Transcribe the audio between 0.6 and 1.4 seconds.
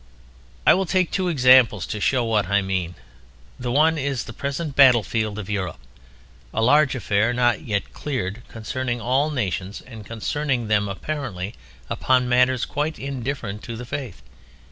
I will take two